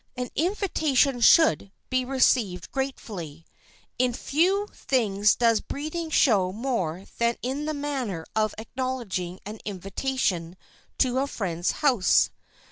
[0.17, 3.45] An invitation should be received gratefully.
[3.99, 10.57] In few things does breeding show more than in the manner of acknowledging an invitation
[10.97, 12.31] to a friend's house.